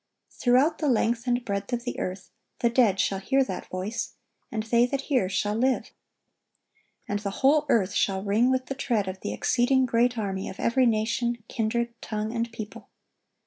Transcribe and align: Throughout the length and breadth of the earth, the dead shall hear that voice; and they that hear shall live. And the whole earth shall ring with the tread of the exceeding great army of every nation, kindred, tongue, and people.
Throughout 0.31 0.79
the 0.79 0.89
length 0.89 1.27
and 1.27 1.45
breadth 1.45 1.73
of 1.73 1.83
the 1.83 1.99
earth, 1.99 2.31
the 2.61 2.71
dead 2.71 2.99
shall 2.99 3.19
hear 3.19 3.43
that 3.43 3.69
voice; 3.69 4.13
and 4.51 4.63
they 4.63 4.87
that 4.87 5.01
hear 5.01 5.29
shall 5.29 5.53
live. 5.53 5.91
And 7.07 7.19
the 7.19 7.29
whole 7.45 7.67
earth 7.69 7.93
shall 7.93 8.23
ring 8.23 8.49
with 8.49 8.65
the 8.65 8.73
tread 8.73 9.07
of 9.07 9.19
the 9.19 9.31
exceeding 9.31 9.85
great 9.85 10.17
army 10.17 10.49
of 10.49 10.59
every 10.59 10.87
nation, 10.87 11.43
kindred, 11.47 11.93
tongue, 12.01 12.33
and 12.35 12.51
people. 12.51 12.89